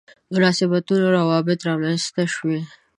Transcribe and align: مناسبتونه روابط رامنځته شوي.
مناسبتونه 0.33 1.05
روابط 1.17 1.59
رامنځته 1.69 2.23
شوي. 2.35 2.59